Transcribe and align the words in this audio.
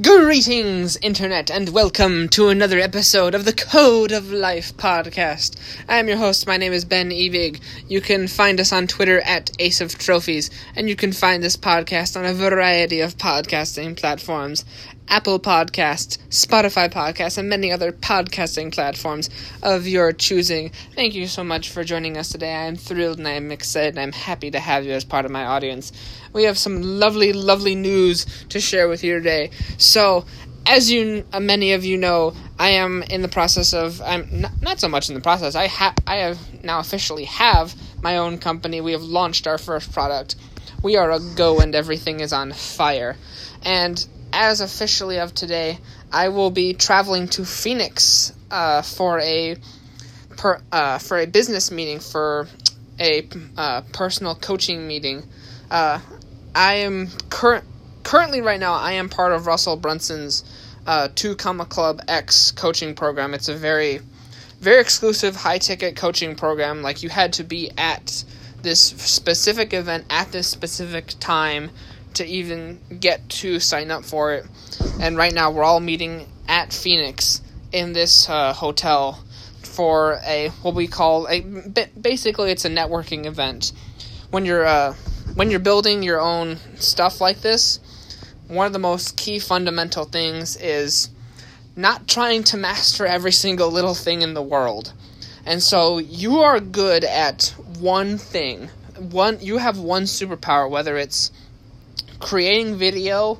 Greetings, 0.00 0.96
Internet, 1.02 1.50
and 1.50 1.70
welcome 1.70 2.28
to 2.28 2.48
another 2.48 2.78
episode 2.78 3.34
of 3.34 3.44
the 3.44 3.52
Code 3.52 4.12
of 4.12 4.30
Life 4.30 4.74
podcast. 4.76 5.56
I 5.88 5.98
am 5.98 6.06
your 6.06 6.16
host. 6.16 6.46
My 6.46 6.56
name 6.56 6.72
is 6.72 6.84
Ben 6.84 7.10
Evig. 7.10 7.60
You 7.86 8.00
can 8.00 8.26
find 8.26 8.60
us 8.60 8.72
on 8.72 8.86
Twitter 8.86 9.20
at 9.22 9.50
Ace 9.58 9.80
of 9.80 9.98
Trophies, 9.98 10.48
and 10.76 10.88
you 10.88 10.96
can 10.96 11.12
find 11.12 11.42
this 11.42 11.56
podcast 11.56 12.16
on 12.16 12.24
a 12.24 12.32
variety 12.32 13.00
of 13.00 13.18
podcasting 13.18 13.94
platforms 13.96 14.64
Apple 15.10 15.40
Podcasts, 15.40 16.18
Spotify 16.28 16.88
Podcasts, 16.88 17.36
and 17.36 17.48
many 17.48 17.72
other 17.72 17.90
podcasting 17.90 18.72
platforms 18.72 19.28
of 19.60 19.88
your 19.88 20.12
choosing. 20.12 20.70
Thank 20.94 21.14
you 21.14 21.26
so 21.26 21.42
much 21.42 21.68
for 21.68 21.82
joining 21.82 22.16
us 22.16 22.28
today. 22.28 22.54
I 22.54 22.66
am 22.66 22.76
thrilled 22.76 23.18
and 23.18 23.26
I 23.26 23.32
am 23.32 23.50
excited 23.50 23.88
and 23.88 23.98
I'm 23.98 24.12
happy 24.12 24.52
to 24.52 24.60
have 24.60 24.84
you 24.84 24.92
as 24.92 25.04
part 25.04 25.24
of 25.24 25.32
my 25.32 25.44
audience. 25.44 25.90
We 26.32 26.44
have 26.44 26.56
some 26.56 26.80
lovely, 26.80 27.32
lovely 27.32 27.74
news 27.74 28.24
to 28.50 28.60
share 28.60 28.88
with 28.88 29.02
you 29.02 29.14
today. 29.14 29.50
So, 29.78 30.26
as 30.64 30.92
you 30.92 31.24
uh, 31.32 31.40
many 31.40 31.72
of 31.72 31.84
you 31.84 31.96
know, 31.96 32.34
I 32.56 32.70
am 32.70 33.02
in 33.02 33.22
the 33.22 33.28
process 33.28 33.74
of 33.74 34.00
I'm 34.02 34.28
not, 34.40 34.62
not 34.62 34.78
so 34.80 34.88
much 34.88 35.08
in 35.08 35.16
the 35.16 35.20
process. 35.20 35.56
I 35.56 35.66
have 35.66 35.94
I 36.06 36.16
have 36.16 36.62
now 36.62 36.78
officially 36.78 37.24
have 37.24 37.74
my 38.00 38.18
own 38.18 38.38
company. 38.38 38.80
We 38.80 38.92
have 38.92 39.02
launched 39.02 39.48
our 39.48 39.58
first 39.58 39.92
product. 39.92 40.36
We 40.84 40.96
are 40.96 41.10
a 41.10 41.18
go 41.34 41.58
and 41.58 41.74
everything 41.74 42.20
is 42.20 42.32
on 42.32 42.52
fire. 42.52 43.16
And 43.62 44.06
as 44.40 44.62
officially 44.62 45.18
of 45.18 45.34
today, 45.34 45.78
I 46.10 46.30
will 46.30 46.50
be 46.50 46.72
traveling 46.72 47.28
to 47.28 47.44
Phoenix 47.44 48.32
uh, 48.50 48.80
for 48.80 49.20
a 49.20 49.56
per, 50.30 50.62
uh, 50.72 50.96
for 50.96 51.18
a 51.18 51.26
business 51.26 51.70
meeting 51.70 52.00
for 52.00 52.48
a 52.98 53.28
uh, 53.58 53.82
personal 53.92 54.34
coaching 54.34 54.88
meeting. 54.88 55.24
Uh, 55.70 56.00
I 56.54 56.76
am 56.76 57.08
current 57.28 57.66
currently 58.02 58.40
right 58.40 58.58
now. 58.58 58.72
I 58.72 58.92
am 58.92 59.10
part 59.10 59.32
of 59.32 59.46
Russell 59.46 59.76
Brunson's 59.76 60.42
uh, 60.86 61.08
Two 61.14 61.36
Comma 61.36 61.66
Club 61.66 62.00
X 62.08 62.50
coaching 62.50 62.94
program. 62.94 63.34
It's 63.34 63.50
a 63.50 63.54
very 63.54 64.00
very 64.58 64.80
exclusive 64.80 65.36
high 65.36 65.58
ticket 65.58 65.96
coaching 65.96 66.34
program. 66.34 66.80
Like 66.80 67.02
you 67.02 67.10
had 67.10 67.34
to 67.34 67.44
be 67.44 67.72
at 67.76 68.24
this 68.62 68.80
specific 68.80 69.74
event 69.74 70.06
at 70.08 70.32
this 70.32 70.48
specific 70.48 71.12
time 71.20 71.70
to 72.14 72.26
even 72.26 72.80
get 73.00 73.28
to 73.28 73.60
sign 73.60 73.90
up 73.90 74.04
for 74.04 74.34
it. 74.34 74.46
And 75.00 75.16
right 75.16 75.32
now, 75.32 75.50
we're 75.50 75.64
all 75.64 75.80
meeting 75.80 76.26
at 76.48 76.72
Phoenix 76.72 77.40
in 77.72 77.92
this 77.92 78.28
uh, 78.28 78.52
hotel 78.52 79.22
for 79.62 80.18
a 80.24 80.48
what 80.62 80.74
we 80.74 80.86
call 80.86 81.28
a 81.28 81.40
basically 81.40 82.50
it's 82.50 82.64
a 82.64 82.70
networking 82.70 83.24
event. 83.26 83.72
When 84.30 84.44
you're 84.44 84.66
uh, 84.66 84.94
when 85.34 85.50
you're 85.50 85.60
building 85.60 86.02
your 86.02 86.20
own 86.20 86.56
stuff 86.76 87.20
like 87.20 87.40
this, 87.40 87.80
one 88.48 88.66
of 88.66 88.72
the 88.72 88.78
most 88.78 89.16
key 89.16 89.38
fundamental 89.38 90.04
things 90.04 90.56
is 90.56 91.08
not 91.76 92.08
trying 92.08 92.42
to 92.44 92.56
master 92.56 93.06
every 93.06 93.32
single 93.32 93.70
little 93.70 93.94
thing 93.94 94.22
in 94.22 94.34
the 94.34 94.42
world. 94.42 94.92
And 95.46 95.62
so 95.62 95.98
you 95.98 96.40
are 96.40 96.60
good 96.60 97.04
at 97.04 97.54
one 97.78 98.18
thing. 98.18 98.68
One 98.98 99.38
you 99.40 99.58
have 99.58 99.78
one 99.78 100.02
superpower 100.02 100.68
whether 100.68 100.96
it's 100.96 101.30
creating 102.20 102.76
video, 102.76 103.38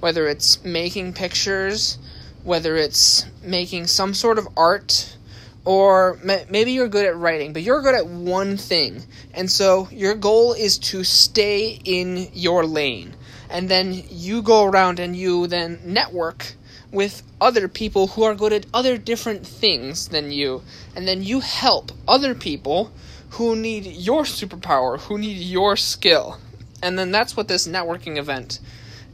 whether 0.00 0.26
it's 0.28 0.64
making 0.64 1.12
pictures, 1.12 1.98
whether 2.42 2.76
it's 2.76 3.26
making 3.42 3.86
some 3.86 4.14
sort 4.14 4.38
of 4.38 4.48
art, 4.56 5.16
or 5.64 6.18
maybe 6.48 6.72
you're 6.72 6.88
good 6.88 7.04
at 7.04 7.16
writing, 7.16 7.52
but 7.52 7.62
you're 7.62 7.82
good 7.82 7.94
at 7.94 8.06
one 8.06 8.56
thing. 8.56 9.02
And 9.34 9.50
so 9.50 9.88
your 9.90 10.14
goal 10.14 10.54
is 10.54 10.78
to 10.78 11.04
stay 11.04 11.78
in 11.84 12.28
your 12.32 12.64
lane. 12.64 13.14
And 13.50 13.68
then 13.68 14.02
you 14.08 14.42
go 14.42 14.64
around 14.64 15.00
and 15.00 15.14
you 15.14 15.46
then 15.46 15.80
network 15.84 16.54
with 16.92 17.22
other 17.40 17.68
people 17.68 18.08
who 18.08 18.22
are 18.22 18.34
good 18.34 18.52
at 18.52 18.66
other 18.72 18.96
different 18.96 19.46
things 19.46 20.08
than 20.08 20.30
you. 20.32 20.62
And 20.96 21.06
then 21.06 21.22
you 21.22 21.40
help 21.40 21.92
other 22.08 22.34
people 22.34 22.90
who 23.30 23.54
need 23.54 23.86
your 23.86 24.22
superpower, 24.22 24.98
who 24.98 25.18
need 25.18 25.36
your 25.36 25.76
skill. 25.76 26.38
And 26.82 26.98
then 26.98 27.10
that's 27.10 27.36
what 27.36 27.48
this 27.48 27.66
networking 27.66 28.16
event 28.16 28.60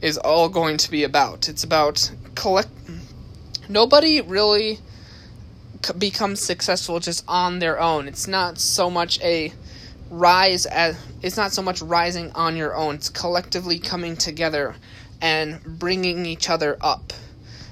is 0.01 0.17
all 0.17 0.49
going 0.49 0.77
to 0.77 0.91
be 0.91 1.03
about. 1.03 1.49
It's 1.49 1.63
about 1.63 2.11
collect. 2.35 2.69
Nobody 3.69 4.21
really 4.21 4.79
becomes 5.97 6.41
successful 6.41 6.99
just 6.99 7.23
on 7.27 7.59
their 7.59 7.79
own. 7.79 8.07
It's 8.07 8.27
not 8.27 8.59
so 8.59 8.89
much 8.89 9.19
a 9.21 9.53
rise 10.09 10.65
as 10.65 10.97
it's 11.21 11.35
not 11.35 11.51
so 11.51 11.61
much 11.61 11.81
rising 11.81 12.31
on 12.33 12.55
your 12.55 12.75
own. 12.75 12.95
It's 12.95 13.09
collectively 13.09 13.79
coming 13.79 14.15
together 14.15 14.75
and 15.21 15.61
bringing 15.63 16.25
each 16.25 16.49
other 16.49 16.77
up. 16.81 17.13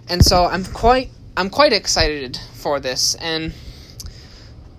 And 0.10 0.24
so 0.24 0.46
I'm 0.46 0.66
quite 0.66 1.10
I'm 1.38 1.50
quite 1.50 1.74
excited 1.74 2.40
for 2.54 2.80
this 2.80 3.16
and 3.16 3.54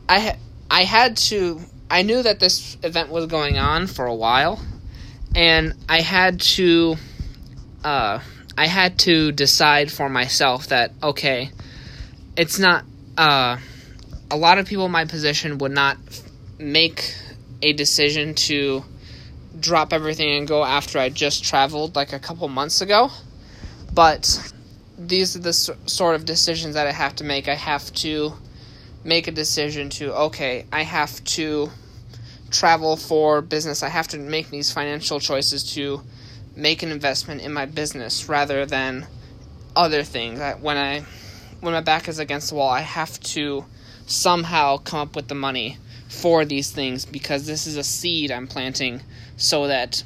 I 0.08 0.20
ha- 0.20 0.36
I 0.70 0.84
had 0.84 1.16
to 1.28 1.60
I 1.90 2.02
knew 2.02 2.22
that 2.22 2.40
this 2.40 2.76
event 2.82 3.10
was 3.10 3.26
going 3.26 3.58
on 3.58 3.86
for 3.86 4.06
a 4.06 4.14
while 4.14 4.60
and 5.36 5.74
I 5.86 6.00
had 6.00 6.40
to 6.40 6.96
uh, 7.84 8.20
I 8.56 8.66
had 8.66 8.98
to 9.00 9.30
decide 9.30 9.92
for 9.92 10.08
myself 10.08 10.68
that 10.68 10.92
okay, 11.02 11.50
it's 12.36 12.58
not 12.58 12.84
uh, 13.18 13.58
a 14.30 14.36
lot 14.36 14.58
of 14.58 14.66
people 14.66 14.86
in 14.86 14.90
my 14.90 15.04
position 15.04 15.58
would 15.58 15.72
not 15.72 15.98
make 16.58 17.14
a 17.62 17.74
decision 17.74 18.34
to 18.34 18.82
drop 19.60 19.92
everything 19.92 20.38
and 20.38 20.48
go 20.48 20.64
after 20.64 20.98
I 20.98 21.10
just 21.10 21.44
traveled 21.44 21.96
like 21.96 22.12
a 22.12 22.18
couple 22.18 22.48
months 22.48 22.80
ago, 22.80 23.10
but 23.94 24.52
these 24.98 25.36
are 25.36 25.40
the 25.40 25.52
sort 25.52 26.14
of 26.14 26.24
decisions 26.24 26.74
that 26.74 26.86
I 26.86 26.92
have 26.92 27.14
to 27.16 27.24
make. 27.24 27.46
I 27.46 27.54
have 27.54 27.92
to 27.96 28.32
make 29.04 29.28
a 29.28 29.32
decision 29.32 29.90
to 29.90 30.14
okay, 30.14 30.64
I 30.72 30.82
have 30.82 31.22
to 31.24 31.70
travel 32.50 32.96
for 32.96 33.42
business, 33.42 33.82
I 33.82 33.88
have 33.88 34.08
to 34.08 34.18
make 34.18 34.50
these 34.50 34.72
financial 34.72 35.20
choices 35.20 35.74
to 35.74 36.02
make 36.54 36.82
an 36.82 36.90
investment 36.90 37.42
in 37.42 37.52
my 37.52 37.66
business 37.66 38.28
rather 38.28 38.64
than 38.64 39.06
other 39.74 40.02
things. 40.02 40.40
I, 40.40 40.54
when 40.54 40.76
I 40.76 41.04
when 41.60 41.74
my 41.74 41.80
back 41.80 42.08
is 42.08 42.18
against 42.18 42.50
the 42.50 42.56
wall, 42.56 42.70
I 42.70 42.80
have 42.80 43.18
to 43.20 43.64
somehow 44.06 44.76
come 44.78 45.00
up 45.00 45.16
with 45.16 45.28
the 45.28 45.34
money 45.34 45.78
for 46.08 46.44
these 46.44 46.70
things 46.70 47.04
because 47.04 47.46
this 47.46 47.66
is 47.66 47.76
a 47.76 47.84
seed 47.84 48.30
I'm 48.30 48.46
planting 48.46 49.02
so 49.36 49.66
that 49.66 50.02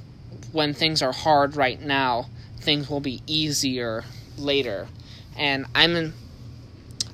when 0.52 0.74
things 0.74 1.02
are 1.02 1.12
hard 1.12 1.56
right 1.56 1.80
now, 1.80 2.26
things 2.60 2.88
will 2.88 3.00
be 3.00 3.22
easier 3.26 4.04
later. 4.36 4.88
And 5.36 5.66
I'm 5.74 5.94
in 5.96 6.12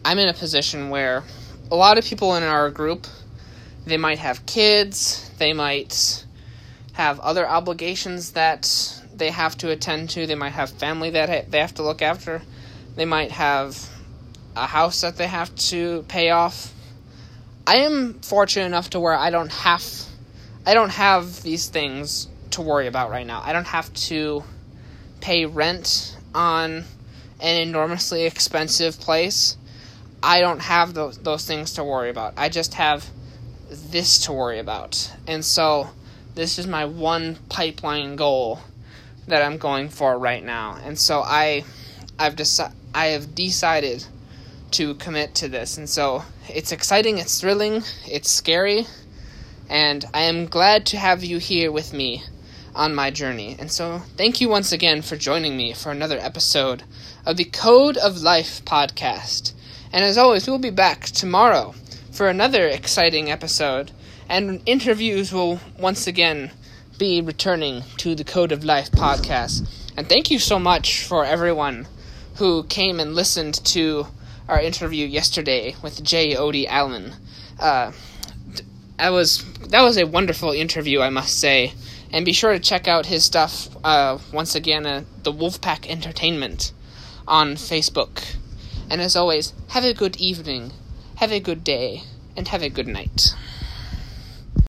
I'm 0.04 0.18
in 0.18 0.28
a 0.28 0.34
position 0.34 0.90
where 0.90 1.24
a 1.70 1.74
lot 1.74 1.98
of 1.98 2.04
people 2.04 2.34
in 2.36 2.42
our 2.42 2.70
group 2.70 3.06
they 3.86 3.96
might 3.96 4.18
have 4.18 4.44
kids, 4.46 5.30
they 5.38 5.52
might 5.52 6.24
have 6.92 7.20
other 7.20 7.48
obligations 7.48 8.32
that 8.32 9.02
they 9.14 9.30
have 9.30 9.56
to 9.58 9.70
attend 9.70 10.10
to, 10.10 10.26
they 10.26 10.34
might 10.34 10.52
have 10.52 10.70
family 10.70 11.10
that 11.10 11.50
they 11.50 11.60
have 11.60 11.74
to 11.74 11.82
look 11.82 12.02
after, 12.02 12.42
they 12.96 13.04
might 13.04 13.30
have 13.30 13.78
a 14.56 14.66
house 14.66 15.02
that 15.02 15.16
they 15.16 15.26
have 15.26 15.54
to 15.54 16.04
pay 16.08 16.30
off. 16.30 16.72
I 17.66 17.76
am 17.76 18.14
fortunate 18.20 18.66
enough 18.66 18.90
to 18.90 19.00
where 19.00 19.14
I 19.14 19.30
don't 19.30 19.52
have 19.52 19.84
I 20.68 20.74
don't 20.74 20.90
have 20.90 21.42
these 21.42 21.68
things 21.68 22.26
to 22.50 22.62
worry 22.62 22.88
about 22.88 23.10
right 23.10 23.26
now. 23.26 23.40
I 23.44 23.52
don't 23.52 23.66
have 23.66 23.92
to 23.94 24.42
pay 25.20 25.46
rent 25.46 26.16
on 26.34 26.84
an 27.40 27.62
enormously 27.62 28.24
expensive 28.24 28.98
place. 28.98 29.56
I 30.22 30.40
don't 30.40 30.60
have 30.60 30.94
those 30.94 31.18
those 31.18 31.44
things 31.44 31.74
to 31.74 31.84
worry 31.84 32.10
about. 32.10 32.34
I 32.36 32.48
just 32.48 32.74
have 32.74 33.08
this 33.70 34.18
to 34.26 34.32
worry 34.32 34.58
about. 34.58 35.12
And 35.26 35.44
so 35.44 35.90
this 36.34 36.58
is 36.58 36.66
my 36.66 36.84
one 36.84 37.36
pipeline 37.48 38.16
goal 38.16 38.60
that 39.26 39.42
I'm 39.42 39.58
going 39.58 39.88
for 39.88 40.18
right 40.18 40.44
now. 40.44 40.78
And 40.84 40.98
so 40.98 41.20
I 41.20 41.64
I've 42.18 42.36
deci- 42.36 42.72
I 42.94 43.06
have 43.06 43.34
decided 43.34 44.06
to 44.72 44.94
commit 44.94 45.34
to 45.36 45.48
this. 45.48 45.76
And 45.76 45.88
so 45.88 46.24
it's 46.48 46.72
exciting, 46.72 47.18
it's 47.18 47.40
thrilling, 47.40 47.82
it's 48.06 48.30
scary, 48.30 48.86
and 49.68 50.04
I 50.14 50.22
am 50.22 50.46
glad 50.46 50.86
to 50.86 50.98
have 50.98 51.24
you 51.24 51.38
here 51.38 51.72
with 51.72 51.92
me 51.92 52.22
on 52.74 52.94
my 52.94 53.10
journey. 53.10 53.56
And 53.58 53.70
so 53.70 54.02
thank 54.16 54.40
you 54.40 54.48
once 54.48 54.72
again 54.72 55.02
for 55.02 55.16
joining 55.16 55.56
me 55.56 55.72
for 55.72 55.90
another 55.90 56.18
episode 56.18 56.84
of 57.24 57.36
the 57.36 57.44
Code 57.44 57.96
of 57.96 58.22
Life 58.22 58.64
podcast. 58.64 59.52
And 59.92 60.04
as 60.04 60.18
always, 60.18 60.46
we'll 60.46 60.58
be 60.58 60.70
back 60.70 61.06
tomorrow 61.06 61.74
for 62.16 62.28
another 62.30 62.66
exciting 62.66 63.30
episode, 63.30 63.92
and 64.26 64.62
interviews 64.64 65.34
will 65.34 65.60
once 65.78 66.06
again 66.06 66.50
be 66.96 67.20
returning 67.20 67.82
to 67.98 68.14
the 68.14 68.24
Code 68.24 68.52
of 68.52 68.64
Life 68.64 68.90
podcast. 68.90 69.68
And 69.98 70.08
thank 70.08 70.30
you 70.30 70.38
so 70.38 70.58
much 70.58 71.04
for 71.04 71.26
everyone 71.26 71.86
who 72.36 72.64
came 72.64 73.00
and 73.00 73.14
listened 73.14 73.62
to 73.66 74.06
our 74.48 74.58
interview 74.58 75.06
yesterday 75.06 75.76
with 75.82 76.02
J. 76.02 76.34
Odie 76.34 76.66
Allen. 76.66 77.12
Uh, 77.60 77.92
that 78.96 79.10
was 79.10 79.44
that 79.68 79.82
was 79.82 79.98
a 79.98 80.06
wonderful 80.06 80.52
interview, 80.52 81.02
I 81.02 81.10
must 81.10 81.38
say. 81.38 81.74
And 82.10 82.24
be 82.24 82.32
sure 82.32 82.54
to 82.54 82.58
check 82.58 82.88
out 82.88 83.04
his 83.04 83.26
stuff 83.26 83.68
uh, 83.84 84.16
once 84.32 84.54
again 84.54 84.86
at 84.86 85.04
the 85.22 85.32
Wolfpack 85.32 85.86
Entertainment 85.86 86.72
on 87.28 87.56
Facebook. 87.56 88.36
And 88.88 89.02
as 89.02 89.16
always, 89.16 89.52
have 89.68 89.84
a 89.84 89.92
good 89.92 90.16
evening, 90.16 90.72
have 91.16 91.32
a 91.32 91.40
good 91.40 91.64
day, 91.64 92.02
and 92.36 92.48
have 92.48 92.62
a 92.62 92.68
good 92.68 92.86
night. 92.86 93.34